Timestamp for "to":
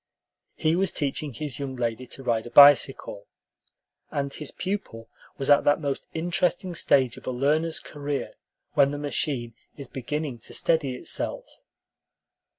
2.07-2.23, 10.39-10.55